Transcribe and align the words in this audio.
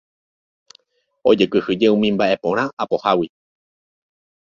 Ojekyhyje 1.29 1.87
umi 1.95 2.07
mbaʼeporã 2.15 2.63
apohágui. 2.83 3.27